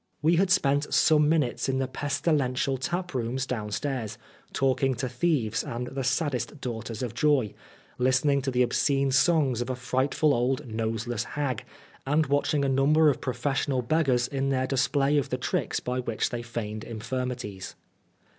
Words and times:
We 0.23 0.37
had 0.37 0.49
spent 0.49 0.91
some 0.95 1.29
minutes 1.29 1.69
in 1.69 1.77
the 1.77 1.87
pestilential 1.87 2.75
taprooms 2.79 3.45
downstairs, 3.45 4.17
talking 4.51 4.95
to 4.95 5.07
thieves 5.07 5.63
and 5.63 5.85
the 5.85 6.03
saddest 6.03 6.59
daughters 6.59 7.03
of 7.03 7.13
joy, 7.13 7.53
listening 7.99 8.41
to 8.41 8.49
the 8.49 8.63
obscene 8.63 9.11
songs 9.11 9.61
of 9.61 9.69
a 9.69 9.75
frightful 9.75 10.33
old, 10.33 10.65
noseless 10.65 11.25
hag, 11.35 11.65
and 12.03 12.25
watching 12.25 12.65
a 12.65 12.67
number 12.67 13.11
of 13.11 13.21
professional 13.21 13.83
beggars 13.83 14.27
in 14.27 14.49
their 14.49 14.65
display 14.65 15.19
of 15.19 15.29
the 15.29 15.37
tricks 15.37 15.79
by 15.79 15.99
which 15.99 16.31
they 16.31 16.41
feigned 16.41 16.83
infirmities. 16.83 17.75